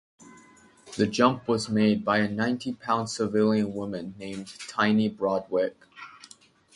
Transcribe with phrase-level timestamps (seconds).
[0.97, 5.79] The jump was made by a ninety-pound civilian woman named Tiny Broadwick.